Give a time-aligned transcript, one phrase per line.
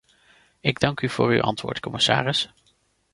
[0.59, 2.53] Ik dank u voor uw antwoord, commissaris.